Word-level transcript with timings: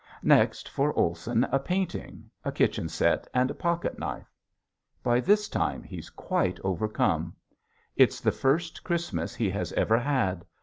Next 0.23 0.67
for 0.67 0.97
Olson 0.97 1.43
a 1.51 1.59
painting, 1.59 2.31
a 2.43 2.51
kitchen 2.51 2.89
set, 2.89 3.27
and 3.35 3.51
a 3.51 3.53
pocketknife. 3.53 4.33
By 5.03 5.19
this 5.19 5.47
time 5.47 5.83
he's 5.83 6.09
quite 6.09 6.59
overcome. 6.63 7.35
It's 7.95 8.19
the 8.19 8.31
first 8.31 8.83
Christmas 8.83 9.35
he 9.35 9.51
has 9.51 9.71
ever 9.73 9.99
had! 9.99 10.43